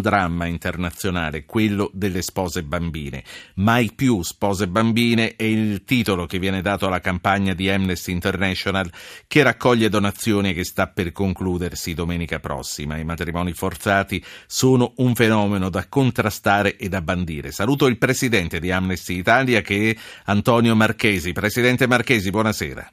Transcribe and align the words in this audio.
dramma 0.00 0.46
internazionale, 0.46 1.44
quello 1.44 1.90
delle 1.92 2.22
spose 2.22 2.62
bambine. 2.62 3.22
Mai 3.56 3.92
più 3.94 4.22
spose 4.22 4.68
bambine 4.68 5.36
è 5.36 5.44
il 5.44 5.84
titolo 5.84 6.26
che 6.26 6.38
viene 6.38 6.62
dato 6.62 6.86
alla 6.86 7.00
campagna 7.00 7.54
di 7.54 7.70
Amnesty 7.70 8.12
International 8.12 8.90
che 9.26 9.42
raccoglie 9.42 9.88
donazioni 9.88 10.50
e 10.50 10.54
che 10.54 10.64
sta 10.64 10.88
per 10.88 11.12
concludersi 11.12 11.94
domenica 11.94 12.40
prossima. 12.40 12.96
I 12.96 13.04
matrimoni 13.04 13.52
forzati 13.52 14.22
sono 14.46 14.92
un 14.96 15.14
fenomeno 15.14 15.68
da 15.68 15.86
contrastare 15.88 16.76
e 16.76 16.88
da 16.88 17.00
bandire. 17.02 17.52
Saluto 17.52 17.86
il 17.86 17.98
presidente 17.98 18.60
di 18.60 18.70
Amnesty 18.70 19.16
Italia 19.16 19.60
che 19.60 19.90
è 19.90 19.96
Antonio 20.24 20.74
Marchesi. 20.74 21.32
Presidente 21.32 21.86
Marchesi, 21.86 22.30
buonasera. 22.30 22.92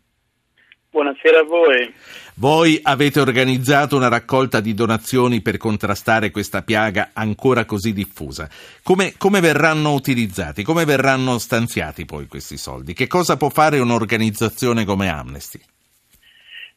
Buonasera 0.97 1.41
a 1.41 1.43
voi. 1.43 1.93
Voi 2.37 2.79
avete 2.81 3.19
organizzato 3.19 3.95
una 3.95 4.07
raccolta 4.07 4.59
di 4.59 4.73
donazioni 4.73 5.43
per 5.43 5.57
contrastare 5.57 6.31
questa 6.31 6.63
piaga 6.63 7.11
ancora 7.13 7.65
così 7.65 7.93
diffusa. 7.93 8.49
Come, 8.81 9.13
come, 9.15 9.39
verranno 9.39 9.93
utilizzati? 9.93 10.63
Come 10.63 10.85
verranno 10.85 11.37
stanziati 11.37 12.05
poi 12.05 12.25
questi 12.25 12.57
soldi? 12.57 12.93
Che 12.93 13.05
cosa 13.05 13.37
può 13.37 13.49
fare 13.49 13.77
un'organizzazione 13.77 14.85
come 14.85 15.07
Amnesty? 15.07 15.59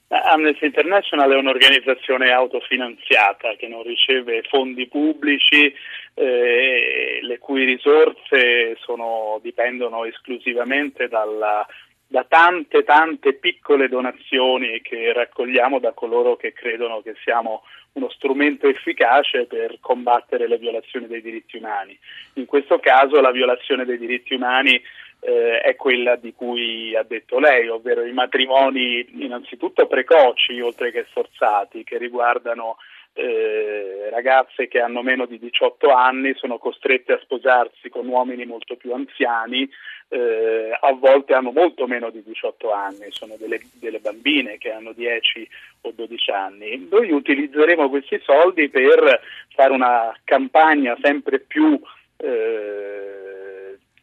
Amnesty 0.09 0.67
International 0.67 1.31
è 1.31 1.37
un'organizzazione 1.37 2.31
autofinanziata 2.31 3.55
che 3.57 3.69
non 3.69 3.85
riceve 3.85 4.43
fondi 4.51 4.87
pubblici, 4.87 5.73
eh, 6.13 7.21
le 7.23 7.39
cui 7.39 7.65
risorse 7.65 8.77
sono, 8.81 9.41
dipendono 9.43 10.05
esclusivamente 10.05 11.09
dalla 11.09 11.67
da 12.11 12.25
tante 12.25 12.83
tante 12.83 13.35
piccole 13.35 13.87
donazioni 13.87 14.81
che 14.81 15.13
raccogliamo 15.13 15.79
da 15.79 15.93
coloro 15.93 16.35
che 16.35 16.53
credono 16.53 17.03
che 17.03 17.15
siamo 17.23 17.63
uno 17.93 18.11
strumento 18.11 18.67
efficace 18.67 19.45
per 19.45 19.79
combattere 19.79 20.49
le 20.49 20.59
violazioni 20.59 21.07
dei 21.07 21.23
diritti 21.23 21.59
umani. 21.59 21.97
In 22.35 22.47
questo 22.47 22.81
caso 22.81 23.21
la 23.21 23.31
violazione 23.31 23.85
dei 23.85 23.97
diritti 23.97 24.35
umani 24.35 24.83
eh, 25.21 25.61
è 25.61 25.77
quella 25.77 26.17
di 26.17 26.35
cui 26.35 26.97
ha 26.97 27.05
detto 27.05 27.39
lei, 27.39 27.69
ovvero 27.69 28.05
i 28.05 28.13
matrimoni 28.13 29.07
innanzitutto 29.23 29.87
precoci 29.87 30.61
oltre 30.61 30.91
che 30.91 31.07
forzati 31.13 31.85
che 31.85 31.97
riguardano 31.97 32.79
eh, 33.13 34.09
ragazze 34.11 34.69
che 34.69 34.81
hanno 34.81 35.03
meno 35.03 35.27
di 35.27 35.39
18 35.39 35.91
anni 35.91 36.35
sono 36.35 36.59
costrette 36.59 37.13
a 37.15 37.21
sposarsi 37.23 37.89
con 37.89 38.07
uomini 38.07 38.45
molto 38.45 38.77
più 38.77 38.93
anziani, 38.93 39.69
eh, 40.09 40.77
a 40.79 40.93
volte 40.93 41.35
hanno 41.35 41.53
molto 41.53 41.87
meno 41.87 42.11
di 42.11 42.23
18 42.23 42.73
anni, 42.73 43.07
sono 43.11 43.37
delle, 43.39 43.61
delle, 43.75 43.99
bambine 43.99 44.59
che 44.59 44.73
hanno 44.73 44.93
10 44.93 45.49
o 45.83 45.93
12 45.95 46.31
anni. 46.31 46.89
Noi 46.91 47.11
utilizzeremo 47.13 47.89
questi 47.89 48.21
soldi 48.25 48.69
per 48.69 49.21
fare 49.55 49.73
una 49.73 50.17
campagna 50.25 50.97
sempre 51.01 51.41
più 51.41 51.81
eh, 52.17 53.20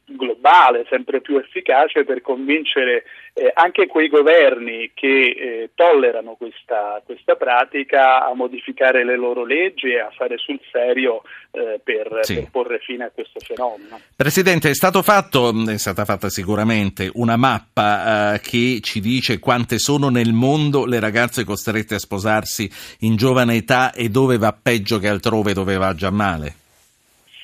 globale, 0.08 0.86
sempre 0.90 1.20
più 1.20 1.38
efficace 1.38 2.06
per 2.06 2.22
convincere 2.22 3.04
eh, 3.34 3.52
anche 3.54 3.88
quei 3.88 4.08
governi 4.08 4.92
che 4.94 5.08
eh, 5.08 5.70
tollerano 5.76 6.36
questa, 6.36 7.02
questa, 7.06 7.36
pratica 7.36 8.26
a 8.26 8.34
modificare 8.34 9.04
le 9.04 9.18
loro 9.18 9.46
leggi 9.46 9.92
e 9.92 10.00
a 10.00 10.10
fare 10.16 10.38
sul 10.38 10.60
serio 10.72 11.24
eh, 11.52 11.80
per, 11.84 12.20
sì. 12.22 12.36
per, 12.36 12.50
porre 12.50 12.80
fine 12.80 13.06
a 13.06 13.12
questo 13.14 13.40
fenomeno. 13.42 14.00
Presidente, 14.16 14.70
è, 14.70 14.74
fatto, 14.74 15.54
è 15.68 15.78
stata 15.78 16.06
fatta 16.06 16.30
sicuramente 16.30 17.12
una 17.14 17.36
mappa 17.36 18.36
eh, 18.36 18.40
che 18.40 18.80
ci 18.82 19.02
dice 19.02 19.40
quante 19.40 19.78
sono 19.78 20.10
nel 20.10 20.32
mondo 20.32 20.86
le 20.86 21.00
ragazze 21.00 21.44
costrette 21.44 21.96
a 21.96 22.00
sposarsi 22.00 22.70
in 23.02 23.18
giovane 23.18 23.56
età 23.56 23.92
e 23.92 24.10
dove 24.10 24.38
va 24.38 24.54
peggio 24.54 25.00
che 25.00 25.10
altrove 25.10 25.54
dove 25.54 25.76
va 25.76 25.94
già 25.94 26.12
male? 26.12 26.66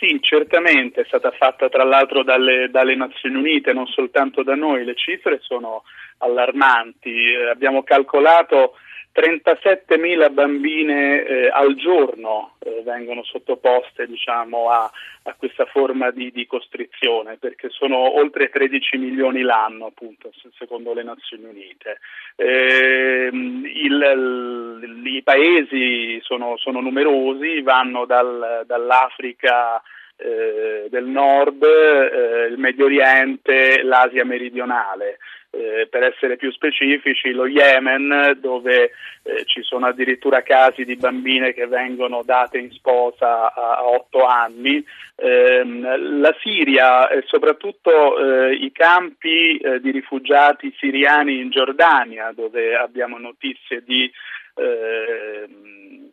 Sì, 0.03 0.19
certamente, 0.19 0.99
è 0.99 1.05
stata 1.05 1.31
fatta 1.31 1.69
tra 1.69 1.85
l'altro 1.85 2.23
dalle, 2.23 2.67
dalle, 2.69 2.93
Nazioni 2.93 3.37
Unite, 3.37 3.71
non 3.71 3.87
soltanto 3.87 4.43
da 4.43 4.53
noi, 4.53 4.83
le 4.83 4.95
cifre 4.95 5.39
sono 5.39 5.83
allarmanti, 6.17 7.31
eh, 7.31 7.49
abbiamo 7.49 7.83
calcolato 7.83 8.73
37.000 9.13 10.33
bambine 10.33 11.23
eh, 11.23 11.47
al 11.47 11.75
giorno 11.75 12.55
eh, 12.59 12.81
vengono 12.83 13.23
sottoposte 13.23 14.07
diciamo, 14.07 14.71
a, 14.71 14.89
a, 15.23 15.35
questa 15.35 15.65
forma 15.65 16.09
di, 16.09 16.31
di, 16.31 16.47
costrizione, 16.47 17.37
perché 17.37 17.69
sono 17.69 18.17
oltre 18.17 18.49
13 18.49 18.97
milioni 18.97 19.41
l'anno, 19.41 19.85
appunto, 19.85 20.31
secondo 20.57 20.93
le 20.93 21.03
Nazioni 21.03 21.45
Unite. 21.45 21.99
Eh, 22.35 23.29
il, 23.31 24.81
il, 24.81 25.05
I 25.05 25.21
paesi 25.21 26.19
sono, 26.23 26.57
sono 26.57 26.81
numerosi, 26.81 27.61
vanno 27.61 28.05
dal, 28.05 28.63
dall'Africa 28.65 29.79
eh, 30.15 30.87
del 30.89 31.05
nord, 31.05 31.63
eh, 31.63 32.47
il 32.47 32.57
Medio 32.57 32.85
Oriente, 32.85 33.83
l'Asia 33.83 34.25
meridionale. 34.25 35.19
Eh, 35.55 35.85
per 35.87 36.01
essere 36.01 36.35
più 36.35 36.51
specifici, 36.51 37.29
lo 37.29 37.45
Yemen, 37.45 38.39
dove 38.41 38.89
eh, 39.21 39.45
ci 39.45 39.61
sono 39.61 39.85
addirittura 39.85 40.41
casi 40.41 40.83
di 40.83 40.95
bambine 40.95 41.53
che 41.53 41.67
vengono 41.67 42.23
date 42.23 42.57
in 42.57 42.71
sposa 42.71 43.53
a, 43.53 43.77
a 43.77 43.85
8 43.85 44.25
anni, 44.25 44.83
ehm, 45.15 46.21
la 46.21 46.35
Siria 46.41 47.07
e 47.07 47.21
soprattutto 47.27 48.17
eh, 48.17 48.55
i 48.55 48.71
campi 48.71 49.57
eh, 49.57 49.79
di 49.79 49.91
rifugiati 49.91 50.73
siriani 50.79 51.39
in 51.41 51.51
Giordania, 51.51 52.31
dove 52.33 52.75
abbiamo 52.75 53.19
notizie 53.19 53.83
di 53.85 54.11
ehm, 54.55 56.12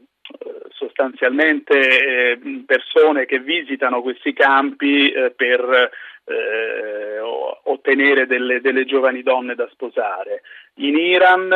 sostanzialmente 0.73 1.79
eh, 1.79 2.39
persone 2.67 3.27
che 3.27 3.39
visitano 3.39 4.03
questi 4.03 4.33
campi 4.33 5.11
eh, 5.11 5.31
per 5.31 5.91
eh, 6.25 7.19
ottenere 7.65 8.27
delle, 8.27 8.61
delle, 8.61 8.85
giovani 8.85 9.23
donne 9.23 9.55
da 9.55 9.69
sposare. 9.73 10.43
In 10.75 10.97
Iran 10.97 11.49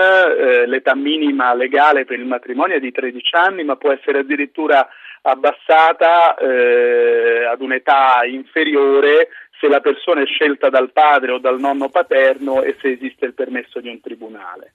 l'età 0.66 0.94
minima 0.94 1.54
legale 1.54 2.04
per 2.04 2.18
il 2.18 2.26
matrimonio 2.26 2.76
è 2.76 2.80
di 2.80 2.90
13 2.90 3.36
anni, 3.36 3.64
ma 3.64 3.76
può 3.76 3.92
essere 3.92 4.18
addirittura 4.18 4.86
abbassata 5.22 6.36
ad 6.36 7.60
un'età 7.60 8.24
inferiore 8.26 9.28
se 9.60 9.68
la 9.68 9.80
persona 9.80 10.22
è 10.22 10.26
scelta 10.26 10.68
dal 10.68 10.92
padre 10.92 11.32
o 11.32 11.38
dal 11.38 11.58
nonno 11.58 11.88
paterno 11.88 12.62
e 12.62 12.76
se 12.80 12.90
esiste 12.90 13.24
il 13.24 13.34
permesso 13.34 13.80
di 13.80 13.88
un 13.88 14.00
tribunale. 14.00 14.72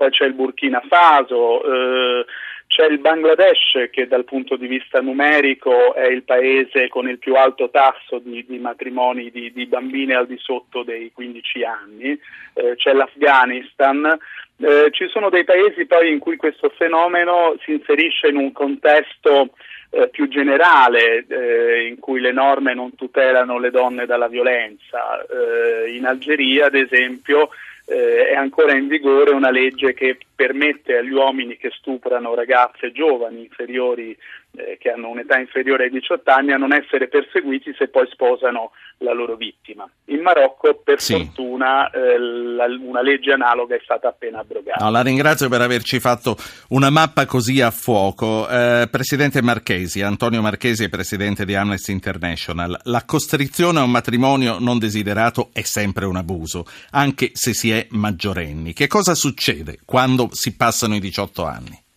Poi 0.00 0.08
c'è 0.08 0.24
il 0.24 0.32
Burkina 0.32 0.80
Faso, 0.88 1.62
eh, 1.62 2.24
c'è 2.70 2.86
il 2.86 3.00
Bangladesh 3.00 3.90
che 3.90 4.06
dal 4.06 4.22
punto 4.22 4.54
di 4.54 4.68
vista 4.68 5.00
numerico 5.00 5.92
è 5.92 6.06
il 6.06 6.22
paese 6.22 6.86
con 6.86 7.08
il 7.08 7.18
più 7.18 7.34
alto 7.34 7.68
tasso 7.68 8.20
di, 8.20 8.46
di 8.46 8.58
matrimoni 8.60 9.28
di, 9.32 9.52
di, 9.52 9.66
bambine 9.66 10.14
al 10.14 10.28
di 10.28 10.38
sotto 10.38 10.84
dei 10.84 11.10
15 11.12 11.64
anni, 11.64 12.16
eh, 12.54 12.76
c'è 12.76 12.92
l'Afghanistan, 12.92 14.16
eh, 14.58 14.88
ci 14.92 15.08
sono 15.08 15.30
dei 15.30 15.42
paesi 15.42 15.84
poi 15.86 16.12
in 16.12 16.20
cui 16.20 16.36
questo 16.36 16.68
fenomeno 16.68 17.56
si 17.64 17.72
inserisce 17.72 18.28
in 18.28 18.36
un 18.36 18.52
contesto 18.52 19.50
eh, 19.90 20.08
più 20.08 20.28
generale 20.28 21.26
eh, 21.26 21.88
in 21.88 21.98
cui 21.98 22.20
le 22.20 22.30
norme 22.30 22.72
non 22.72 22.94
tutelano 22.94 23.58
le 23.58 23.72
donne 23.72 24.06
dalla 24.06 24.28
violenza. 24.28 25.26
Eh, 25.26 25.90
in 25.96 26.06
Algeria, 26.06 26.66
ad 26.66 26.76
esempio, 26.76 27.48
eh, 27.90 28.28
è 28.28 28.34
ancora 28.34 28.76
in 28.76 28.86
vigore 28.86 29.32
una 29.32 29.50
legge 29.50 29.92
che 29.94 30.16
permette 30.32 30.96
agli 30.96 31.10
uomini 31.10 31.56
che 31.56 31.70
stuprano 31.72 32.34
ragazze 32.34 32.92
giovani 32.92 33.40
inferiori 33.40 34.16
eh, 34.56 34.78
che 34.78 34.90
hanno 34.90 35.08
un'età 35.08 35.38
inferiore 35.38 35.84
ai 35.84 35.90
18 35.90 36.30
anni 36.30 36.52
a 36.52 36.56
non 36.56 36.72
essere 36.72 37.08
perseguiti 37.08 37.74
se 37.76 37.88
poi 37.88 38.08
sposano 38.10 38.72
la 38.98 39.12
loro 39.12 39.36
vittima. 39.36 39.88
In 40.06 40.20
Marocco, 40.20 40.80
per 40.82 41.00
sì. 41.00 41.14
fortuna, 41.14 41.88
eh, 41.90 42.18
la, 42.18 42.66
una 42.66 43.00
legge 43.00 43.32
analoga 43.32 43.76
è 43.76 43.80
stata 43.82 44.08
appena 44.08 44.40
abrogata. 44.40 44.84
No, 44.84 44.90
la 44.90 45.02
ringrazio 45.02 45.48
per 45.48 45.60
averci 45.60 46.00
fatto 46.00 46.36
una 46.70 46.90
mappa 46.90 47.26
così 47.26 47.60
a 47.60 47.70
fuoco. 47.70 48.48
Eh, 48.48 48.88
Presidente 48.90 49.40
Marchesi, 49.42 50.02
Antonio 50.02 50.42
Marchesi 50.42 50.84
è 50.84 50.88
Presidente 50.88 51.44
di 51.44 51.54
Amnesty 51.54 51.92
International. 51.92 52.78
La 52.84 53.04
costrizione 53.04 53.78
a 53.78 53.84
un 53.84 53.90
matrimonio 53.90 54.58
non 54.58 54.78
desiderato 54.78 55.50
è 55.52 55.62
sempre 55.62 56.04
un 56.04 56.16
abuso, 56.16 56.64
anche 56.90 57.30
se 57.34 57.54
si 57.54 57.70
è 57.70 57.86
maggiorenni. 57.90 58.72
Che 58.72 58.86
cosa 58.86 59.14
succede 59.14 59.78
quando 59.84 60.28
si 60.32 60.56
passano 60.56 60.94
i 60.94 61.00
18 61.00 61.44
anni? 61.44 61.88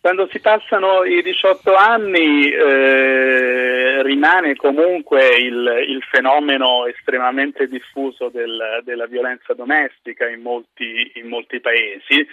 Quando 0.00 0.28
si 0.30 0.40
passano 0.40 1.04
i 1.04 1.20
18 1.20 1.74
anni 1.74 2.50
eh, 2.50 4.02
rimane 4.02 4.56
comunque 4.56 5.36
il, 5.36 5.84
il, 5.88 6.02
fenomeno 6.10 6.86
estremamente 6.86 7.68
diffuso 7.68 8.30
del, 8.30 8.80
della 8.82 9.04
violenza 9.04 9.52
domestica 9.52 10.26
in 10.26 10.40
molti, 10.40 11.12
in 11.16 11.28
molti 11.28 11.60
paesi. 11.60 12.26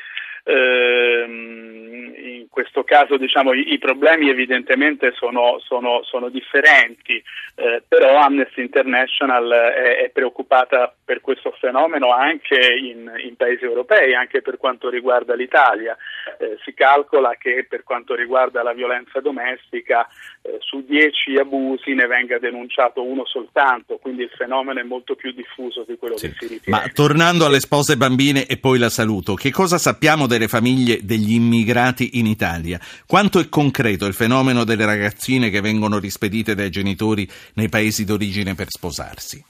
ehm, 0.47 2.13
in 2.15 2.47
questo 2.49 2.83
caso 2.83 3.17
diciamo, 3.17 3.53
i, 3.53 3.73
i, 3.73 3.77
problemi 3.77 4.29
evidentemente 4.29 5.11
sono, 5.13 5.59
sono, 5.59 6.03
sono 6.03 6.29
differenti, 6.29 7.21
eh, 7.55 7.83
però 7.87 8.17
Amnesty 8.17 8.61
International 8.61 9.49
è, 9.51 9.97
è, 10.03 10.09
preoccupata 10.09 10.93
per 11.03 11.21
questo 11.21 11.51
fenomeno 11.59 12.11
anche 12.11 12.55
in, 12.55 13.11
in, 13.23 13.35
paesi 13.35 13.65
europei, 13.65 14.15
anche 14.15 14.41
per 14.41 14.57
quanto 14.57 14.89
riguarda 14.89 15.35
l'Italia. 15.35 15.95
Eh, 16.39 16.57
si 16.63 16.73
calcola 16.75 17.35
che 17.35 17.65
per 17.67 17.81
quanto 17.83 18.13
riguarda 18.13 18.61
la 18.61 18.73
violenza 18.73 19.19
domestica 19.21 20.07
eh, 20.43 20.57
su 20.59 20.85
dieci 20.85 21.35
abusi 21.35 21.95
ne 21.95 22.05
venga 22.05 22.37
denunciato 22.37 23.03
uno 23.03 23.25
soltanto, 23.25 23.97
quindi 23.97 24.21
il 24.21 24.29
fenomeno 24.29 24.79
è 24.79 24.83
molto 24.83 25.15
più 25.15 25.31
diffuso 25.31 25.83
di 25.87 25.97
quello 25.97 26.15
sì. 26.15 26.27
che 26.27 26.35
si 26.37 26.47
ritiene. 26.53 26.79
Ma 26.79 26.87
tornando 26.93 27.45
alle 27.45 27.59
spose 27.59 27.97
bambine 27.97 28.45
e 28.45 28.57
poi 28.57 28.77
la 28.77 28.89
saluto, 28.89 29.33
che 29.33 29.49
cosa 29.51 29.79
sappiamo 29.79 30.27
delle 30.27 30.47
famiglie 30.47 30.99
degli 31.01 31.33
immigrati 31.33 32.19
in 32.19 32.27
Italia? 32.27 32.79
Quanto 33.07 33.39
è 33.39 33.49
concreto 33.49 34.05
il 34.05 34.13
fenomeno 34.13 34.63
delle 34.63 34.85
ragazzine 34.85 35.49
che 35.49 35.61
vengono 35.61 35.97
rispedite 35.97 36.53
dai 36.53 36.69
genitori 36.69 37.27
nei 37.55 37.69
paesi 37.69 38.05
d'origine 38.05 38.53
per 38.53 38.67
sposarsi? 38.69 39.43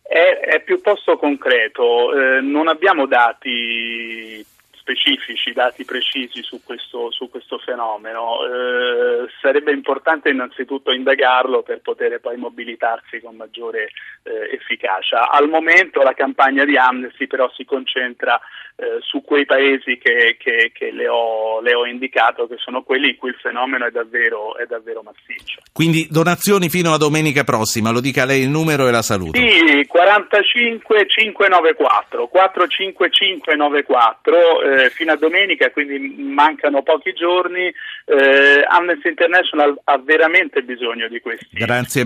È, 0.00 0.38
è 0.42 0.60
piuttosto 0.62 1.16
concreto, 1.16 2.14
eh, 2.14 2.40
non 2.40 2.68
abbiamo 2.68 3.06
dati 3.06 4.44
specifici, 4.90 5.52
dati 5.52 5.84
precisi 5.84 6.42
su 6.42 6.60
questo, 6.64 7.12
su 7.12 7.30
questo 7.30 7.58
fenomeno. 7.58 8.38
Eh, 8.44 9.28
sarebbe 9.40 9.72
importante 9.72 10.30
innanzitutto 10.30 10.90
indagarlo 10.90 11.62
per 11.62 11.80
poter 11.80 12.18
poi 12.20 12.36
mobilitarsi 12.36 13.20
con 13.20 13.36
maggiore 13.36 13.90
eh, 14.24 14.54
efficacia. 14.54 15.30
Al 15.30 15.48
momento 15.48 16.02
la 16.02 16.14
campagna 16.14 16.64
di 16.64 16.76
Amnesty 16.76 17.26
però 17.26 17.50
si 17.54 17.64
concentra 17.64 18.40
eh, 18.76 18.98
su 19.00 19.22
quei 19.22 19.44
paesi 19.44 19.98
che, 19.98 20.36
che, 20.38 20.70
che 20.72 20.90
le, 20.90 21.06
ho, 21.06 21.60
le, 21.60 21.74
ho, 21.74 21.86
indicato, 21.86 22.46
che 22.46 22.56
sono 22.58 22.82
quelli 22.82 23.10
in 23.10 23.16
cui 23.16 23.30
il 23.30 23.38
fenomeno 23.40 23.86
è 23.86 23.90
davvero, 23.90 24.56
è 24.56 24.66
davvero 24.66 25.02
massiccio. 25.02 25.60
Quindi 25.72 26.08
donazioni 26.10 26.68
fino 26.68 26.92
a 26.92 26.96
domenica 26.96 27.44
prossima, 27.44 27.90
lo 27.90 28.00
dica 28.00 28.24
lei 28.24 28.42
il 28.42 28.48
numero 28.48 28.88
e 28.88 28.90
la 28.90 29.02
saluto. 29.02 29.38
Sì, 29.38 29.86
45 29.86 31.06
594, 31.06 32.28
45594 32.28 34.60
eh, 34.84 34.90
fino 34.90 35.12
a 35.12 35.16
domenica, 35.16 35.70
quindi 35.70 35.98
mancano 35.98 36.82
pochi 36.82 37.12
giorni. 37.12 37.72
Eh, 38.04 38.64
Amnesty 38.68 39.08
International 39.08 39.78
ha 39.84 39.98
veramente 39.98 40.62
bisogno 40.62 41.08
di 41.08 41.20
questi, 41.20 41.46
Grazie, 41.50 42.04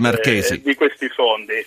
eh, 0.55 0.61
di 0.61 0.75
questi 0.75 1.07
fondi. 1.09 1.63